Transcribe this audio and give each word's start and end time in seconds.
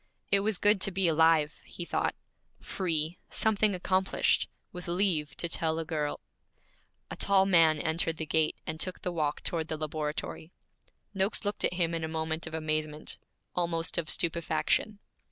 It 0.31 0.39
was 0.39 0.57
good 0.57 0.81
to 0.81 0.89
be 0.91 1.07
alive, 1.07 1.61
he 1.63 1.85
thought, 1.85 2.15
free, 2.59 3.19
something 3.29 3.75
accomplished, 3.75 4.49
with 4.71 4.87
leave 4.87 5.37
to 5.37 5.47
tell 5.47 5.77
a 5.77 5.85
girl 5.85 6.21
A 7.11 7.15
tall 7.15 7.45
man 7.45 7.77
entered 7.79 8.17
the 8.17 8.25
gate 8.25 8.55
and 8.65 8.79
took 8.79 9.01
the 9.03 9.11
walk 9.11 9.41
toward 9.43 9.67
the 9.67 9.77
laboratory. 9.77 10.51
Noakes 11.13 11.45
looked 11.45 11.63
at 11.63 11.73
him 11.75 11.93
in 11.93 12.03
a 12.03 12.07
moment 12.07 12.47
of 12.47 12.55
amazement, 12.55 13.19
almost 13.53 13.95
of 13.99 14.09
stupefaction. 14.09 14.97